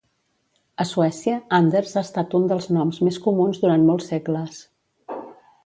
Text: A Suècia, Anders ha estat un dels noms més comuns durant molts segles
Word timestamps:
A 0.83 0.87
Suècia, 0.91 1.35
Anders 1.57 1.93
ha 1.97 2.03
estat 2.07 2.33
un 2.41 2.49
dels 2.53 2.67
noms 2.79 2.99
més 3.09 3.21
comuns 3.29 3.63
durant 3.67 3.87
molts 3.91 4.13
segles 4.15 4.59